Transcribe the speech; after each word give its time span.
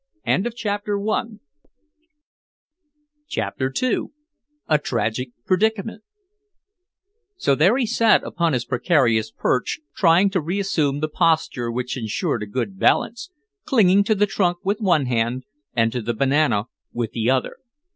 CHAPTER 0.55 0.97
II 0.97 1.37
A 4.67 4.77
TRAGIC 4.79 5.31
PREDICAMENT 5.45 6.01
So 7.37 7.53
there 7.53 7.77
he 7.77 7.85
sat 7.85 8.23
upon 8.23 8.53
his 8.53 8.65
precarious 8.65 9.29
perch 9.29 9.79
trying 9.95 10.31
to 10.31 10.41
reassume 10.41 11.01
the 11.01 11.07
posture 11.07 11.71
which 11.71 11.97
insured 11.97 12.41
a 12.41 12.47
good 12.47 12.79
balance, 12.79 13.29
clinging 13.65 14.03
to 14.05 14.15
the 14.15 14.25
trunk 14.25 14.57
with 14.63 14.81
one 14.81 15.05
hand 15.05 15.43
and 15.75 15.91
to 15.91 16.01
the 16.01 16.15
banana 16.15 16.63
with 16.91 17.11
the 17.11 17.29
other. 17.29 17.57